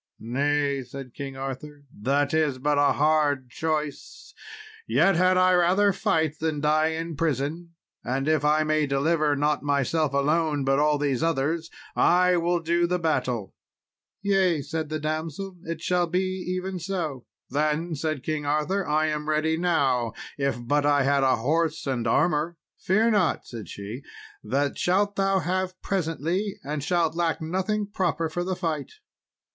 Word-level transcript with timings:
"Nay," 0.19 0.81
said 0.81 1.13
King 1.13 1.37
Arthur, 1.37 1.83
"that 1.95 2.33
is 2.33 2.57
but 2.57 2.79
a 2.79 2.93
hard 2.93 3.51
choice, 3.51 4.33
yet 4.87 5.15
had 5.15 5.37
I 5.37 5.53
rather 5.53 5.93
fight 5.93 6.39
than 6.39 6.59
die 6.59 6.87
in 6.87 7.15
prison, 7.15 7.75
and 8.03 8.27
if 8.27 8.43
I 8.43 8.63
may 8.63 8.87
deliver 8.87 9.35
not 9.35 9.61
myself 9.61 10.11
alone, 10.11 10.63
but 10.65 10.79
all 10.79 10.97
these 10.97 11.21
others, 11.21 11.69
I 11.95 12.35
will 12.37 12.61
do 12.61 12.87
the 12.87 12.97
battle." 12.97 13.53
"Yea," 14.23 14.63
said 14.63 14.89
the 14.89 14.97
damsel, 14.99 15.57
"it 15.65 15.81
shall 15.81 16.07
be 16.07 16.45
even 16.57 16.79
so." 16.79 17.27
"Then," 17.51 17.93
said 17.93 18.23
King 18.23 18.43
Arthur, 18.43 18.83
"I 18.87 19.05
am 19.05 19.29
ready 19.29 19.55
now, 19.55 20.13
if 20.35 20.57
but 20.59 20.83
I 20.83 21.03
had 21.03 21.21
a 21.21 21.35
horse 21.35 21.85
and 21.85 22.07
armour." 22.07 22.57
"Fear 22.79 23.11
not," 23.11 23.45
said 23.45 23.69
she, 23.69 24.01
"that 24.43 24.79
shalt 24.79 25.15
thou 25.15 25.37
have 25.41 25.79
presently, 25.83 26.55
and 26.63 26.83
shalt 26.83 27.13
lack 27.15 27.39
nothing 27.39 27.85
proper 27.85 28.29
for 28.29 28.43
the 28.43 28.55
fight." 28.55 28.93